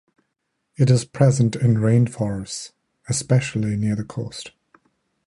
[0.77, 2.73] It is present in rain forests,
[3.07, 4.49] especially near the coast.